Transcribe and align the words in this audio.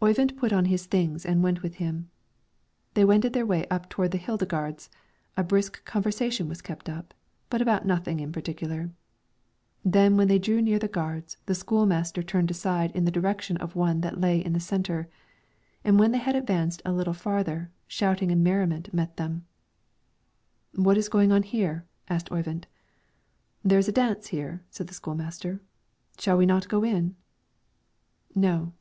Oyvind 0.00 0.38
put 0.38 0.54
on 0.54 0.64
his 0.72 0.86
things 0.86 1.26
and 1.26 1.42
went 1.42 1.62
with 1.62 1.74
him. 1.74 2.08
They 2.94 3.04
wended 3.04 3.34
their 3.34 3.44
way 3.44 3.68
up 3.68 3.90
toward 3.90 4.12
the 4.12 4.16
Heidegards; 4.18 4.88
a 5.36 5.44
brisk 5.44 5.84
conversation 5.84 6.48
was 6.48 6.62
kept 6.62 6.88
up, 6.88 7.12
but 7.50 7.60
about 7.60 7.84
nothing 7.84 8.18
in 8.18 8.32
particular; 8.32 8.90
when 9.84 10.28
they 10.28 10.38
drew 10.38 10.62
near 10.62 10.78
the 10.78 10.88
gards 10.88 11.36
the 11.44 11.54
school 11.54 11.84
master 11.84 12.22
turned 12.22 12.50
aside 12.50 12.90
in 12.92 13.04
the 13.04 13.10
direction 13.10 13.58
of 13.58 13.76
one 13.76 14.00
that 14.00 14.18
lay 14.18 14.42
in 14.42 14.54
the 14.54 14.60
centre, 14.60 15.08
and 15.84 15.98
when 15.98 16.10
they 16.10 16.16
had 16.20 16.34
advanced 16.34 16.80
a 16.86 16.92
little 16.94 17.12
farther, 17.12 17.70
shouting 17.86 18.32
and 18.32 18.42
merriment 18.42 18.94
met 18.94 19.18
them. 19.18 19.44
"What 20.74 20.96
is 20.96 21.10
going 21.10 21.32
on 21.32 21.42
here?" 21.42 21.84
asked 22.08 22.32
Oyvind. 22.32 22.66
"There 23.62 23.78
is 23.78 23.88
a 23.88 23.92
dance 23.92 24.28
here," 24.28 24.62
said 24.70 24.86
the 24.86 24.94
school 24.94 25.14
master; 25.16 25.60
"shall 26.18 26.38
we 26.38 26.46
not 26.46 26.66
go 26.68 26.82
in?" 26.82 27.14
"No." 28.34 28.72